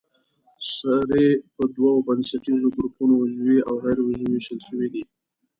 [0.73, 5.03] سرې په دوو بنسټیزو ګروپونو عضوي او غیر عضوي ویشل شوې دي.